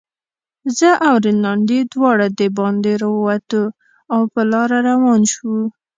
[0.77, 3.63] زه او رینالډي دواړه دباندې راووتو،
[4.13, 5.61] او په لاره روان شوو.